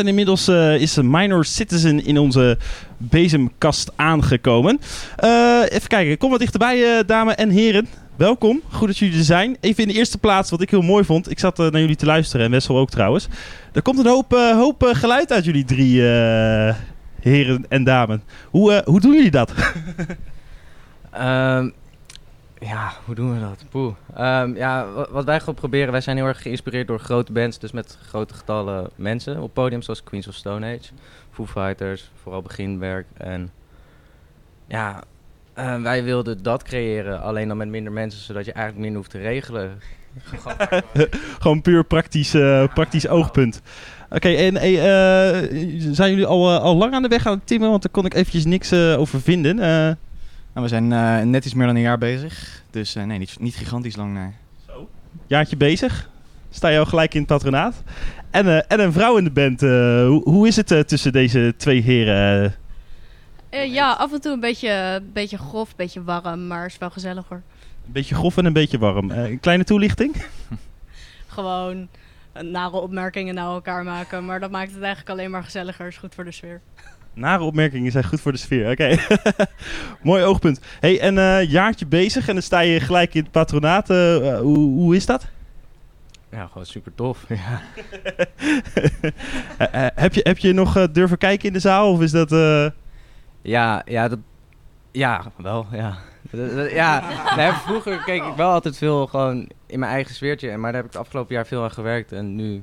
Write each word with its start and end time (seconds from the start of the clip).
En 0.00 0.06
inmiddels 0.06 0.48
uh, 0.48 0.80
is 0.80 0.96
een 0.96 1.10
minor 1.10 1.44
citizen 1.44 2.04
in 2.04 2.18
onze 2.18 2.58
bezemkast 2.96 3.92
aangekomen. 3.96 4.80
Uh, 5.24 5.62
even 5.68 5.88
kijken, 5.88 6.18
kom 6.18 6.30
wat 6.30 6.38
dichterbij, 6.38 6.78
uh, 6.78 7.00
dames 7.06 7.34
en 7.34 7.50
heren. 7.50 7.88
Welkom, 8.16 8.60
goed 8.70 8.86
dat 8.86 8.98
jullie 8.98 9.18
er 9.18 9.24
zijn. 9.24 9.56
Even 9.60 9.82
in 9.82 9.88
de 9.88 9.94
eerste 9.94 10.18
plaats, 10.18 10.50
wat 10.50 10.60
ik 10.60 10.70
heel 10.70 10.82
mooi 10.82 11.04
vond. 11.04 11.30
Ik 11.30 11.38
zat 11.38 11.56
naar 11.56 11.80
jullie 11.80 11.96
te 11.96 12.06
luisteren 12.06 12.46
en 12.46 12.52
Wessel 12.52 12.78
ook 12.78 12.90
trouwens. 12.90 13.28
Er 13.72 13.82
komt 13.82 13.98
een 13.98 14.06
hoop, 14.06 14.32
hoop 14.32 14.90
geluid 14.92 15.32
uit 15.32 15.44
jullie 15.44 15.64
drie 15.64 16.00
heren 17.20 17.64
en 17.68 17.84
dames. 17.84 18.18
Hoe, 18.50 18.82
hoe 18.84 19.00
doen 19.00 19.12
jullie 19.12 19.30
dat? 19.30 19.52
ja, 22.60 22.92
hoe 23.04 23.14
doen 23.14 23.34
we 23.34 23.40
dat? 23.40 23.64
Poeh. 23.68 23.94
Um, 24.18 24.56
ja, 24.56 24.86
wat 25.10 25.24
wij 25.24 25.40
gewoon 25.40 25.54
proberen, 25.54 25.92
wij 25.92 26.00
zijn 26.00 26.16
heel 26.16 26.26
erg 26.26 26.42
geïnspireerd 26.42 26.86
door 26.86 27.00
grote 27.00 27.32
bands, 27.32 27.58
dus 27.58 27.72
met 27.72 27.98
grote 28.02 28.34
getallen 28.34 28.90
mensen 28.94 29.40
op 29.40 29.54
podium, 29.54 29.82
zoals 29.82 30.02
Queens 30.02 30.28
of 30.28 30.34
Stone 30.34 30.66
Age, 30.66 30.92
Foo 31.30 31.46
Fighters, 31.46 32.10
vooral 32.22 32.42
beginwerk. 32.42 33.06
En 33.16 33.50
ja, 34.66 35.02
uh, 35.58 35.82
wij 35.82 36.04
wilden 36.04 36.42
dat 36.42 36.62
creëren, 36.62 37.22
alleen 37.22 37.48
dan 37.48 37.56
met 37.56 37.68
minder 37.68 37.92
mensen, 37.92 38.20
zodat 38.20 38.44
je 38.44 38.52
eigenlijk 38.52 38.84
minder 38.84 39.00
hoeft 39.00 39.10
te 39.10 39.18
regelen. 39.18 39.78
gewoon 41.40 41.62
puur 41.62 41.84
praktisch, 41.84 42.34
uh, 42.34 42.64
praktisch 42.74 43.08
oogpunt. 43.08 43.62
Oké, 44.10 44.28
en 44.28 44.54
uh, 44.54 45.92
zijn 45.94 46.10
jullie 46.10 46.26
al, 46.26 46.50
al 46.58 46.76
lang 46.76 46.94
aan 46.94 47.02
de 47.02 47.08
weg 47.08 47.26
aan 47.26 47.36
het 47.36 47.46
timmen? 47.46 47.70
Want 47.70 47.82
daar 47.82 47.92
kon 47.92 48.04
ik 48.04 48.14
eventjes 48.14 48.44
niks 48.44 48.72
over 48.72 49.20
vinden. 49.20 49.58
Nou, 50.52 50.66
we 50.66 50.68
zijn 50.68 50.90
uh, 50.90 51.20
net 51.20 51.44
iets 51.44 51.54
meer 51.54 51.66
dan 51.66 51.76
een 51.76 51.82
jaar 51.82 51.98
bezig. 51.98 52.62
Dus 52.70 52.96
uh, 52.96 53.04
nee, 53.04 53.18
niet, 53.18 53.38
niet 53.38 53.54
gigantisch 53.54 53.96
lang. 53.96 54.14
Nee. 54.14 54.30
Zo. 54.66 54.88
Jaartje 55.26 55.56
bezig. 55.56 56.08
Sta 56.50 56.68
je 56.68 56.78
al 56.78 56.86
gelijk 56.86 57.14
in 57.14 57.20
het 57.20 57.28
patronaat. 57.28 57.82
En, 58.30 58.46
uh, 58.46 58.56
en 58.68 58.80
een 58.80 58.92
vrouw 58.92 59.16
in 59.16 59.24
de 59.24 59.30
band. 59.30 59.60
Hoe, 59.60 60.22
hoe, 60.24 60.46
is 60.46 60.56
het 60.56 60.88
tussen 60.88 61.12
deze 61.12 61.54
twee 61.56 61.82
heren? 61.82 62.54
ja, 63.50 63.92
af 63.92 64.12
en 64.12 64.20
toe 64.20 64.32
een 64.32 64.40
beetje, 64.40 65.02
beetje 65.12 65.38
grof, 65.38 65.68
een 65.68 65.74
beetje 65.76 66.02
warm, 66.02 66.46
maar 66.46 66.66
is 66.66 66.78
wel 66.78 66.90
gezellig 66.90 67.28
hoor. 67.28 67.42
Een 67.86 67.92
beetje 67.92 68.14
grof 68.14 68.36
en 68.36 68.44
een 68.44 68.52
beetje 68.52 68.78
warm. 68.78 69.10
een 69.10 69.40
kleine 69.40 69.64
toelichting? 69.64 70.16
Gewoon 71.26 71.88
nare 72.32 72.76
opmerkingen 72.76 73.34
naar 73.34 73.52
elkaar 73.52 73.84
maken. 73.84 74.24
Maar 74.24 74.40
dat 74.40 74.50
maakt 74.50 74.72
het 74.72 74.82
eigenlijk 74.82 75.10
alleen 75.10 75.30
maar 75.30 75.44
gezelliger. 75.44 75.86
Is 75.86 75.96
goed 75.96 76.14
voor 76.14 76.24
de 76.24 76.32
sfeer. 76.32 76.60
Nare 77.20 77.42
opmerkingen 77.42 77.92
zijn 77.92 78.04
goed 78.04 78.20
voor 78.20 78.32
de 78.32 78.38
sfeer. 78.38 78.70
Oké, 78.70 78.96
mooi 80.02 80.24
oogpunt. 80.24 80.60
hey, 80.80 81.00
en 81.00 81.16
uh, 81.16 81.50
jaartje 81.50 81.86
bezig 81.86 82.28
en 82.28 82.34
dan 82.34 82.42
sta 82.42 82.60
je 82.60 82.80
gelijk 82.80 83.14
in 83.14 83.22
het 83.22 83.30
patronaat. 83.30 83.90
Uh, 83.90 84.38
hoe, 84.38 84.56
hoe 84.56 84.96
is 84.96 85.06
dat? 85.06 85.26
Ja, 86.30 86.46
gewoon 86.46 86.66
super 86.66 86.94
tof. 86.94 87.24
Ja. 87.28 87.60
heb, 89.94 90.14
je, 90.14 90.20
heb 90.22 90.38
je 90.38 90.52
nog 90.52 90.90
durven 90.90 91.18
kijken 91.18 91.46
in 91.46 91.52
de 91.52 91.58
zaal? 91.58 91.92
Of 91.92 92.00
is 92.00 92.10
dat... 92.10 92.30
Ja, 93.42 93.82
ja, 93.84 94.08
dat, 94.08 94.18
ja, 94.90 95.24
wel, 95.36 95.66
ja. 95.72 95.98
ja, 96.70 97.02
nee, 97.36 97.52
vroeger 97.52 98.02
keek 98.04 98.22
ik 98.22 98.34
wel 98.36 98.50
altijd 98.50 98.78
veel 98.78 99.06
gewoon 99.06 99.48
in 99.66 99.78
mijn 99.78 99.92
eigen 99.92 100.14
sfeertje. 100.14 100.56
Maar 100.56 100.72
daar 100.72 100.80
heb 100.80 100.90
ik 100.90 100.92
het 100.92 101.00
afgelopen 101.00 101.34
jaar 101.34 101.46
veel 101.46 101.62
aan 101.62 101.70
gewerkt. 101.70 102.12
En 102.12 102.34
nu 102.34 102.60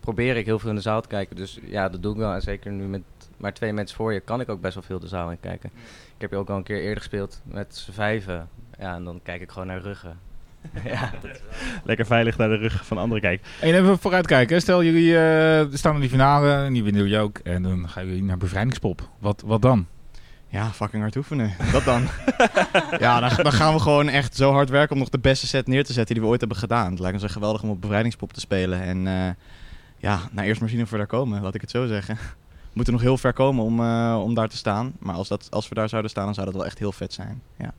probeer 0.00 0.36
ik 0.36 0.46
heel 0.46 0.58
veel 0.58 0.70
in 0.70 0.74
de 0.74 0.80
zaal 0.80 1.00
te 1.00 1.08
kijken. 1.08 1.36
Dus 1.36 1.58
ja, 1.64 1.88
dat 1.88 2.02
doe 2.02 2.12
ik 2.12 2.18
wel. 2.18 2.32
En 2.32 2.42
zeker 2.42 2.72
nu 2.72 2.84
met 2.84 3.02
maar 3.36 3.52
twee 3.52 3.72
mensen 3.72 3.96
voor 3.96 4.12
je 4.12 4.20
kan 4.20 4.40
ik 4.40 4.48
ook 4.48 4.60
best 4.60 4.74
wel 4.74 4.82
veel 4.82 4.98
de 4.98 5.08
zaal 5.08 5.30
in 5.30 5.40
kijken. 5.40 5.70
Ik 6.14 6.20
heb 6.20 6.30
je 6.30 6.36
ook 6.36 6.50
al 6.50 6.56
een 6.56 6.62
keer 6.62 6.80
eerder 6.80 6.98
gespeeld 6.98 7.40
met 7.44 7.76
z'n 7.76 7.92
vijven. 7.92 8.48
Ja, 8.78 8.94
en 8.94 9.04
dan 9.04 9.20
kijk 9.22 9.40
ik 9.40 9.50
gewoon 9.50 9.66
naar 9.66 9.80
ruggen. 9.80 10.18
ja, 10.84 11.10
Lekker 11.84 12.06
veilig 12.06 12.36
naar 12.36 12.48
de 12.48 12.56
rug 12.56 12.86
van 12.86 12.98
anderen 12.98 13.22
kijken. 13.22 13.46
En 13.60 13.74
even 13.74 13.98
vooruitkijken. 13.98 14.60
Stel 14.60 14.82
jullie 14.82 15.12
uh, 15.12 15.76
staan 15.76 15.94
in 15.94 16.00
die 16.00 16.10
finale 16.10 16.52
en 16.52 16.72
die 16.72 16.82
winnen 16.84 17.02
jullie 17.02 17.18
ook. 17.18 17.38
En 17.38 17.62
dan 17.62 17.88
gaan 17.88 18.06
jullie 18.06 18.22
naar 18.22 18.38
bevrijdingspop. 18.38 19.08
Wat, 19.18 19.42
wat 19.46 19.62
dan? 19.62 19.86
Ja, 20.48 20.70
fucking 20.70 21.02
hard 21.02 21.16
oefenen. 21.16 21.54
Dat 21.72 21.84
dan. 21.84 22.02
ja, 22.98 23.20
dan, 23.20 23.30
dan, 23.42 23.52
gaan 23.52 23.74
we 23.74 23.80
gewoon 23.80 24.08
echt 24.08 24.36
zo 24.36 24.52
hard 24.52 24.68
werken 24.68 24.92
om 24.92 24.98
nog 24.98 25.08
de 25.08 25.18
beste 25.18 25.46
set 25.46 25.66
neer 25.66 25.84
te 25.84 25.92
zetten 25.92 26.14
die 26.14 26.24
we 26.24 26.30
ooit 26.30 26.40
hebben 26.40 26.58
gedaan. 26.58 26.90
Het 26.90 27.00
lijkt 27.00 27.14
ons 27.14 27.24
echt 27.24 27.32
geweldig 27.32 27.62
om 27.62 27.70
op 27.70 27.80
bevrijdingspop 27.80 28.32
te 28.32 28.40
spelen. 28.40 28.82
En 28.82 29.06
uh, 29.06 29.28
ja, 29.98 30.20
nou 30.32 30.46
eerst 30.46 30.60
maar 30.60 30.70
zien 30.70 30.82
of 30.82 30.90
we 30.90 30.96
daar 30.96 31.06
komen, 31.06 31.42
laat 31.42 31.54
ik 31.54 31.60
het 31.60 31.70
zo 31.70 31.86
zeggen 31.86 32.18
moeten 32.78 32.96
nog 32.96 33.02
heel 33.02 33.18
ver 33.18 33.32
komen 33.32 33.64
om, 33.64 33.80
uh, 33.80 34.20
om 34.22 34.34
daar 34.34 34.48
te 34.48 34.56
staan. 34.56 34.92
Maar 34.98 35.14
als, 35.14 35.28
dat, 35.28 35.46
als 35.50 35.68
we 35.68 35.74
daar 35.74 35.88
zouden 35.88 36.10
staan, 36.10 36.24
dan 36.24 36.34
zou 36.34 36.46
dat 36.46 36.54
wel 36.54 36.64
echt 36.66 36.78
heel 36.78 36.92
vet 36.92 37.12
zijn. 37.12 37.42
Ja. 37.58 37.74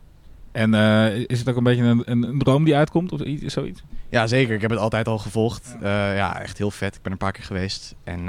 En 0.51 0.73
uh, 0.73 1.15
is 1.15 1.39
het 1.39 1.49
ook 1.49 1.55
een 1.55 1.63
beetje 1.63 1.83
een, 1.83 2.01
een, 2.05 2.23
een, 2.23 2.39
droom 2.39 2.63
die 2.63 2.75
uitkomt 2.75 3.11
of 3.11 3.21
iets, 3.21 3.53
zoiets? 3.53 3.83
Ja, 4.09 4.27
zeker. 4.27 4.55
Ik 4.55 4.61
heb 4.61 4.69
het 4.69 4.79
altijd 4.79 5.07
al 5.07 5.17
gevolgd. 5.17 5.75
Ja, 5.81 6.09
uh, 6.11 6.17
ja 6.17 6.41
echt 6.41 6.57
heel 6.57 6.71
vet. 6.71 6.95
Ik 6.95 7.01
ben 7.01 7.11
een 7.11 7.17
paar 7.17 7.31
keer 7.31 7.43
geweest. 7.43 7.95
En 8.03 8.23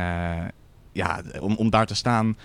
ja, 0.93 1.23
om, 1.41 1.57
om 1.57 1.71
daar 1.71 1.87
te 1.87 1.95
staan 1.95 2.37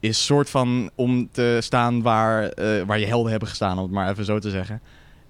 is 0.00 0.24
soort 0.24 0.50
van 0.50 0.90
om 0.94 1.28
te 1.30 1.58
staan 1.60 2.02
waar, 2.02 2.52
waar 2.86 2.98
je 2.98 3.06
helden 3.06 3.30
hebben 3.30 3.48
gestaan, 3.48 3.76
om 3.76 3.82
het 3.82 3.92
maar 3.92 4.10
even 4.10 4.24
zo 4.24 4.38
te 4.38 4.50
zeggen. 4.50 4.80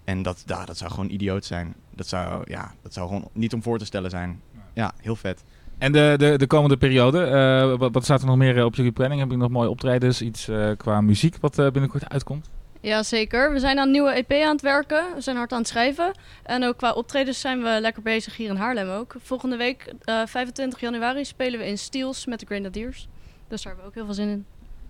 En 0.05 0.23
dat, 0.23 0.43
ja, 0.47 0.65
dat 0.65 0.79
zou 0.79 0.91
gewoon 0.91 1.11
idioot 1.11 1.45
zijn. 1.45 1.75
Dat 1.95 2.07
zou, 2.07 2.43
ja, 2.45 2.75
dat 2.83 2.93
zou 2.93 3.09
gewoon 3.09 3.29
niet 3.33 3.55
om 3.55 3.63
voor 3.63 3.79
te 3.79 3.85
stellen 3.85 4.11
zijn. 4.11 4.41
Ja, 4.79 4.93
heel 5.01 5.17
vet. 5.17 5.45
En 5.79 5.93
de, 5.93 6.15
de, 6.17 6.39
de 6.39 6.47
komende 6.47 6.77
periode, 6.77 7.19
uh, 7.27 7.79
wat, 7.79 7.93
wat, 7.93 8.05
staat 8.05 8.21
er 8.21 8.27
nog 8.27 8.37
meer 8.37 8.59
eh, 8.59 8.65
op 8.65 8.75
jullie 8.75 8.93
planning? 8.93 9.21
Heb 9.21 9.31
je 9.31 9.37
nog 9.37 9.51
mooie 9.51 9.71
optredens, 9.71 10.23
iets 10.23 10.49
uh, 10.49 10.71
qua 10.77 11.01
muziek 11.01 11.37
wat 11.41 11.59
uh, 11.59 11.71
binnenkort 11.71 12.09
uitkomt? 12.09 12.51
Ja, 12.81 13.03
zeker. 13.03 13.53
We 13.53 13.59
zijn 13.59 13.79
aan 13.79 13.87
een 13.87 13.93
nieuwe 13.93 14.11
EP 14.11 14.33
aan 14.33 14.53
het 14.53 14.61
werken. 14.61 15.05
We 15.15 15.21
zijn 15.21 15.37
hard 15.37 15.53
aan 15.53 15.59
het 15.59 15.69
schrijven. 15.69 16.13
En 16.43 16.65
ook 16.65 16.77
qua 16.77 16.93
optredens 16.93 17.41
zijn 17.41 17.63
we 17.63 17.79
lekker 17.81 18.03
bezig 18.03 18.37
hier 18.37 18.49
in 18.49 18.57
Haarlem 18.57 18.89
ook. 18.89 19.15
Volgende 19.23 19.57
week, 19.57 19.93
25 20.25 20.81
januari, 20.81 21.25
spelen 21.25 21.59
we 21.59 21.67
in 21.67 21.79
Steels 21.79 22.27
met 22.27 22.41
de 22.41 22.47
Grenadiers. 22.47 23.09
Dus 23.49 23.63
daar 23.63 23.73
hebben 23.75 23.83
we 23.83 23.89
ook 23.89 23.95
heel 23.95 24.05
veel 24.05 24.15
zin 24.15 24.29
in. 24.29 24.45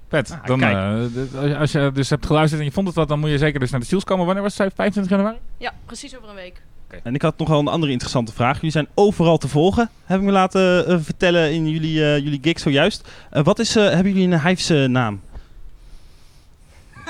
Pet, 0.08 0.30
ah, 0.30 0.46
dan, 0.46 0.62
uh, 0.62 1.60
als 1.60 1.72
je 1.72 1.90
dus 1.92 2.10
hebt 2.10 2.26
geluisterd 2.26 2.60
en 2.60 2.66
je 2.66 2.72
vond 2.72 2.86
het 2.86 2.96
wat, 2.96 3.08
dan 3.08 3.18
moet 3.18 3.30
je 3.30 3.38
zeker 3.38 3.60
dus 3.60 3.70
naar 3.70 3.80
de 3.80 3.86
Steels 3.86 4.04
komen. 4.04 4.26
Wanneer 4.26 4.42
was 4.42 4.58
het? 4.58 4.74
25 4.74 5.16
januari? 5.16 5.38
Ja, 5.56 5.72
precies 5.86 6.16
over 6.16 6.28
een 6.28 6.34
week. 6.34 6.62
En 7.02 7.14
ik 7.14 7.22
had 7.22 7.38
nog 7.38 7.48
wel 7.48 7.58
een 7.58 7.68
andere 7.68 7.92
interessante 7.92 8.32
vraag. 8.32 8.54
Jullie 8.54 8.70
zijn 8.70 8.88
overal 8.94 9.38
te 9.38 9.48
volgen, 9.48 9.90
heb 10.04 10.18
ik 10.18 10.24
me 10.24 10.32
laten 10.32 10.90
uh, 10.90 10.98
vertellen 11.00 11.52
in 11.52 11.68
jullie, 11.68 11.94
uh, 11.94 12.18
jullie 12.18 12.38
gig 12.42 12.58
zojuist. 12.58 13.08
Uh, 13.32 13.42
wat 13.42 13.58
is, 13.58 13.74
hebben 13.74 14.12
jullie 14.12 14.28
een 14.28 14.40
Hives 14.40 14.88
naam? 14.88 15.20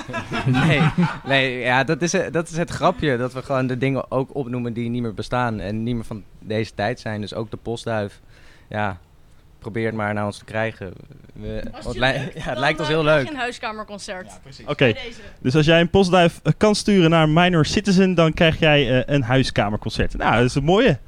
nee, 0.46 0.82
nee 1.24 1.58
ja, 1.58 1.84
dat, 1.84 2.02
is, 2.02 2.10
dat 2.30 2.48
is 2.48 2.56
het 2.56 2.70
grapje. 2.70 3.16
Dat 3.16 3.32
we 3.32 3.42
gewoon 3.42 3.66
de 3.66 3.78
dingen 3.78 4.10
ook 4.10 4.34
opnoemen 4.34 4.72
die 4.72 4.88
niet 4.88 5.02
meer 5.02 5.14
bestaan 5.14 5.60
en 5.60 5.82
niet 5.82 5.94
meer 5.94 6.04
van 6.04 6.22
deze 6.38 6.74
tijd 6.74 7.00
zijn. 7.00 7.20
Dus 7.20 7.34
ook 7.34 7.50
de 7.50 7.56
postduif. 7.56 8.20
Ja, 8.68 8.98
probeer 9.58 9.86
het 9.86 9.94
maar 9.94 10.14
naar 10.14 10.26
ons 10.26 10.38
te 10.38 10.44
krijgen. 10.44 10.92
We, 11.32 11.62
het, 11.72 11.94
ja, 12.34 12.50
het 12.50 12.58
lijkt 12.58 12.78
ons 12.78 12.88
heel 12.88 13.04
leuk. 13.04 13.28
een 13.28 13.36
huiskamerconcert. 13.36 14.41
Ja, 14.56 14.64
Oké, 14.66 14.94
dus 15.41 15.56
als 15.56 15.66
jij 15.66 15.80
een 15.80 15.91
postduif 15.91 16.41
eh, 16.42 16.52
kan 16.56 16.74
sturen 16.74 17.10
naar 17.10 17.28
Minor 17.28 17.66
Citizen, 17.66 18.14
dan 18.14 18.32
krijg 18.32 18.58
jij 18.58 18.91
uh, 18.91 19.02
een 19.06 19.22
huiskamerconcert. 19.22 20.16
Nou, 20.16 20.36
dat 20.36 20.44
is 20.44 20.54
een 20.54 20.64
mooie. 20.64 20.98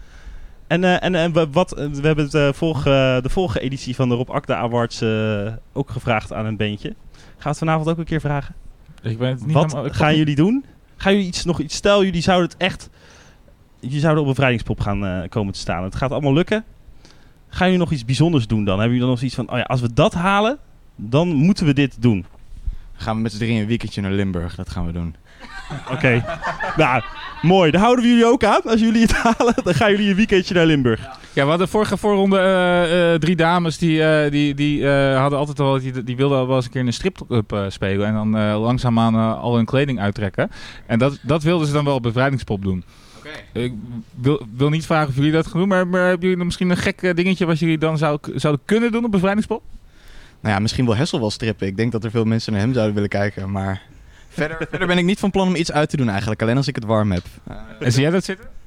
En, 0.66 0.83
uh, 0.83 1.03
en, 1.03 1.15
en 1.15 1.53
wat, 1.53 1.71
we 1.71 2.00
hebben 2.03 2.25
het, 2.25 2.34
uh, 2.34 2.53
vorige, 2.53 3.19
de 3.22 3.28
vorige 3.28 3.61
editie 3.61 3.94
van 3.94 4.09
de 4.09 4.15
Rob 4.15 4.31
Akda 4.31 4.56
Awards 4.56 5.03
ook 5.72 5.91
gevraagd 5.91 6.32
aan 6.32 6.47
een 6.47 6.56
bandje. 6.56 6.88
Gaan 6.88 7.34
we 7.43 7.49
het 7.49 7.59
vanavond 7.59 7.88
ook 7.88 7.99
een 7.99 8.05
keer 8.05 8.21
vragen? 8.21 8.55
Ik 9.03 9.19
ben 9.19 9.28
het 9.28 9.47
niet 9.47 9.55
wat 9.55 9.97
gaan 9.97 10.17
jullie 10.17 10.34
doen? 10.34 10.65
Gaan 10.97 11.12
jullie 11.12 11.28
iets, 11.28 11.44
nog 11.44 11.61
iets, 11.61 11.75
stel 11.75 12.05
jullie 12.05 12.22
zouden 12.22 12.49
het 12.49 12.59
echt, 12.59 12.88
jullie 13.81 14.00
zouden 14.00 14.22
op 14.22 14.28
een 14.28 14.34
bevrijdingspop 14.34 14.81
gaan 14.81 15.28
komen 15.28 15.53
te 15.53 15.59
staan. 15.59 15.84
Het 15.84 15.94
gaat 15.94 16.11
allemaal 16.11 16.32
lukken. 16.32 16.65
Gaan 17.50 17.66
jullie 17.66 17.83
nog 17.83 17.93
iets 17.93 18.05
bijzonders 18.05 18.47
doen 18.47 18.65
dan? 18.65 18.78
Hebben 18.78 18.84
jullie 18.97 19.00
dan 19.00 19.09
nog 19.09 19.19
zoiets 19.19 19.37
van, 19.37 19.50
oh 19.50 19.56
ja, 19.56 19.62
als 19.62 19.81
we 19.81 19.93
dat 19.93 20.15
halen, 20.15 20.59
dan 20.97 21.28
moeten 21.28 21.66
we 21.66 21.72
dit 21.72 22.03
doen? 22.03 22.27
Gaan 22.93 23.16
we 23.16 23.22
met 23.22 23.33
z'n 23.33 23.38
drieën 23.38 23.61
een 23.61 23.66
weekendje 23.66 24.00
naar 24.00 24.12
Limburg, 24.12 24.55
dat 24.55 24.71
gaan 24.71 24.87
we 24.87 24.93
doen. 24.93 25.15
Oké, 25.94 26.25
nou, 26.77 27.03
mooi. 27.43 27.71
Daar 27.71 27.81
houden 27.81 28.05
we 28.05 28.11
jullie 28.11 28.27
ook 28.27 28.44
aan. 28.44 28.62
Als 28.65 28.81
jullie 28.81 29.03
het 29.03 29.12
halen, 29.22 29.55
dan 29.65 29.75
gaan 29.75 29.91
jullie 29.91 30.11
een 30.11 30.16
weekendje 30.16 30.55
naar 30.55 30.66
Limburg. 30.66 31.00
Ja, 31.00 31.16
we 31.35 31.41
hadden 31.41 31.69
vorige 31.69 31.97
voorronde 31.97 32.39
uh, 32.39 33.13
uh, 33.13 33.19
drie 33.19 33.37
dames 33.37 33.79
die, 33.79 33.99
uh, 33.99 34.31
die, 34.31 34.55
die 34.55 34.87
hadden 34.87 35.39
altijd 35.39 35.61
al, 35.61 35.81
die, 35.81 36.05
die 36.05 36.17
wilden 36.17 36.47
wel 36.47 36.56
eens 36.56 36.65
een 36.65 36.71
keer 36.71 36.81
in 36.81 36.87
een 36.87 36.93
stripclub 36.93 37.67
spelen. 37.69 38.06
En 38.06 38.15
dan 38.15 38.56
langzaamaan 38.56 39.38
al 39.38 39.56
hun 39.56 39.65
kleding 39.65 40.00
uittrekken. 40.00 40.50
En 40.87 40.99
dat, 40.99 41.19
dat 41.23 41.43
wilden 41.43 41.67
ze 41.67 41.73
dan 41.73 41.85
wel 41.85 41.94
op 41.94 42.03
bevrijdingspop 42.03 42.62
doen. 42.62 42.85
Ik 43.53 43.73
wil, 44.15 44.47
wil 44.56 44.69
niet 44.69 44.87
vragen 44.87 45.09
of 45.09 45.15
jullie 45.15 45.32
dat 45.32 45.47
gaan 45.47 45.61
doen, 45.61 45.69
maar, 45.69 45.87
maar 45.87 46.09
hebben 46.09 46.29
jullie 46.29 46.44
misschien 46.44 46.71
een 46.71 46.77
gek 46.77 47.03
eh, 47.03 47.15
dingetje 47.15 47.47
wat 47.47 47.59
jullie 47.59 47.79
dan 47.79 47.99
zou, 47.99 48.19
zouden 48.35 48.62
kunnen 48.65 48.93
doen 48.93 49.05
op 49.05 49.11
bevrijdingspop? 49.11 49.62
Nou 50.41 50.55
ja, 50.55 50.61
misschien 50.61 50.85
wil 50.85 50.97
Hessel 50.97 51.21
wel 51.21 51.31
strippen. 51.31 51.67
Ik 51.67 51.76
denk 51.76 51.93
dat 51.93 52.05
er 52.05 52.11
veel 52.11 52.25
mensen 52.25 52.53
naar 52.53 52.61
hem 52.61 52.73
zouden 52.73 52.94
willen 52.94 53.09
kijken, 53.09 53.50
maar 53.50 53.83
verder, 54.29 54.67
verder 54.71 54.87
ben 54.87 54.99
ik 54.99 55.05
niet 55.05 55.19
van 55.19 55.31
plan 55.31 55.49
om 55.49 55.55
iets 55.55 55.73
uit 55.73 55.91
te 55.91 55.97
doen 55.97 56.09
eigenlijk. 56.09 56.43
Alleen 56.43 56.56
als 56.56 56.69
ik 56.69 56.75
het 56.75 56.85
warm 56.85 57.12
heb. 57.12 57.25
en 57.81 57.93
zie 57.93 58.03
jij 58.03 58.11
dat 58.11 58.25
zitten? 58.25 58.60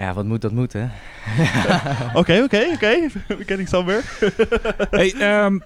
Ja, 0.00 0.12
wat 0.12 0.24
moet, 0.24 0.40
dat 0.40 0.52
moet, 0.52 0.72
hè? 0.72 0.82
Oké, 2.20 2.42
oké, 2.42 2.66
oké. 2.72 3.06
Ken 3.46 3.60
ik 3.60 3.68
zo 3.68 3.84
weer. 3.84 4.02
hey, 4.90 5.44
um, 5.44 5.62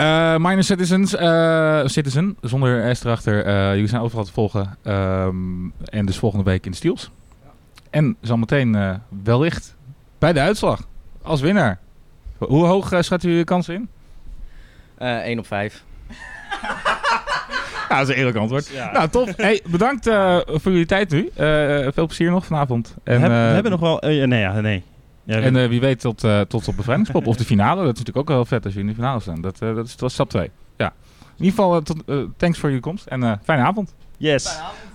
uh, 0.00 0.36
minor 0.36 0.62
Citizens, 0.62 1.14
uh, 1.14 1.80
Citizen, 1.84 2.36
zonder 2.40 2.96
S 2.96 3.04
erachter. 3.04 3.46
Uh, 3.46 3.70
jullie 3.70 3.88
zijn 3.88 4.02
overal 4.02 4.24
te 4.24 4.32
volgen. 4.32 4.76
Um, 4.84 5.72
en 5.84 6.06
dus 6.06 6.18
volgende 6.18 6.44
week 6.44 6.64
in 6.64 6.70
de 6.70 6.76
Steels. 6.76 7.10
Ja. 7.42 7.50
En 7.90 8.16
zometeen 8.20 9.00
wellicht 9.22 9.76
bij 10.18 10.32
de 10.32 10.40
uitslag 10.40 10.86
als 11.22 11.40
winnaar. 11.40 11.78
Hoe 12.38 12.66
hoog 12.66 12.92
uh, 12.92 13.00
schat 13.00 13.24
u 13.24 13.30
je 13.30 13.44
kansen 13.44 13.74
in? 13.74 13.88
Uh, 14.98 15.18
1 15.18 15.38
op 15.38 15.46
5. 15.46 15.84
Ja, 17.90 17.98
dat 17.98 18.08
is 18.08 18.14
een 18.14 18.18
eerlijk 18.18 18.36
antwoord. 18.36 18.68
Ja. 18.68 18.92
Nou, 18.92 19.08
tof. 19.08 19.36
Hey, 19.36 19.62
bedankt 19.66 20.06
uh, 20.06 20.38
voor 20.46 20.72
jullie 20.72 20.86
tijd 20.86 21.10
nu. 21.10 21.18
Uh, 21.18 21.88
veel 21.92 22.06
plezier 22.06 22.30
nog 22.30 22.46
vanavond. 22.46 22.94
En, 23.04 23.14
we, 23.14 23.20
hebben, 23.20 23.46
we 23.46 23.54
hebben 23.54 23.70
nog 23.70 23.80
wel... 23.80 24.10
Uh, 24.10 24.26
nee, 24.26 24.40
ja, 24.40 24.60
nee. 24.60 24.82
Ja, 25.24 25.40
en 25.40 25.68
wie 25.68 25.80
weet 25.80 26.00
tot, 26.00 26.24
tot 26.48 26.68
op 26.68 26.76
bevrijdingspop 26.76 27.26
of 27.26 27.36
de 27.36 27.44
finale. 27.44 27.84
Dat 27.84 27.92
is 27.92 27.98
natuurlijk 27.98 28.16
ook 28.18 28.36
wel 28.36 28.44
vet 28.44 28.64
als 28.64 28.74
je 28.74 28.80
in 28.80 28.86
de 28.86 28.94
finale 28.94 29.20
staan. 29.20 29.40
Dat, 29.40 29.58
dat, 29.58 29.96
is, 30.00 30.12
stap 30.12 30.30
2. 30.30 30.50
Ja. 30.76 30.92
In 31.36 31.44
ieder 31.44 31.50
geval, 31.50 31.82
tot, 31.82 32.02
thanks 32.36 32.58
voor 32.58 32.68
jullie 32.68 32.84
komst 32.84 33.06
en 33.06 33.40
fijne 33.44 33.62
avond. 33.62 33.94
Yes. 34.16 34.48
Fijne 34.48 34.62
avond. 34.62 34.89